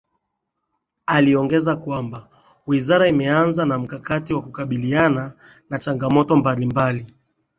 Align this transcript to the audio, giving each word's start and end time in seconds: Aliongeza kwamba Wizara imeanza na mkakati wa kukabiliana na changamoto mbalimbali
Aliongeza 1.05 1.75
kwamba 1.75 2.29
Wizara 2.67 3.07
imeanza 3.07 3.65
na 3.65 3.77
mkakati 3.79 4.33
wa 4.33 4.41
kukabiliana 4.41 5.33
na 5.69 5.79
changamoto 5.79 6.35
mbalimbali 6.35 7.07